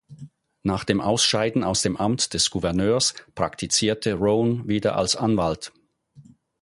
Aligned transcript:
Nach 0.63 0.83
dem 0.83 0.99
Ausscheiden 0.99 1.63
aus 1.63 1.83
dem 1.83 1.95
Amt 1.95 2.33
des 2.33 2.49
Gouverneurs 2.49 3.13
praktizierte 3.35 4.15
Roane 4.15 4.67
wieder 4.67 4.95
als 4.95 5.15
Anwalt. 5.15 5.71